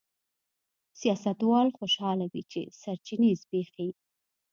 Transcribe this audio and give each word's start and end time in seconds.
سیاستوال 0.99 1.67
خوشاله 1.77 2.25
وي 2.31 2.41
چې 2.51 2.61
سرچینې 2.81 3.31
زبېښي. 3.41 3.89